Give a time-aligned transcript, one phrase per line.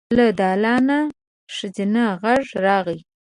[0.17, 0.99] له دالانه
[1.55, 2.99] ښځينه غږ راغی.